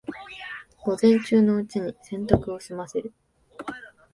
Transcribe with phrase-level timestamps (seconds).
[0.81, 3.13] 午前中のうちに洗濯を済ませる